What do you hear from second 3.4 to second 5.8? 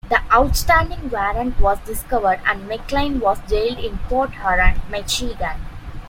jailed in Port Huron, Michigan.